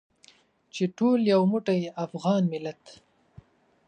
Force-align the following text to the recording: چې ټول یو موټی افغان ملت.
چې 0.73 0.83
ټول 0.97 1.19
یو 1.33 1.41
موټی 1.51 1.79
افغان 2.05 2.41
ملت. 2.53 2.81